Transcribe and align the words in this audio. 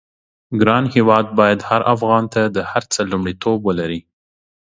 ګران 0.61 0.83
هېواد 0.95 1.25
بايد 1.39 1.59
هر 1.69 1.81
افغان 1.93 2.23
ته 2.33 2.41
د 2.55 2.57
هر 2.71 2.83
څه 2.93 2.99
لومړيتوب 3.11 3.59
ولري. 3.63 3.99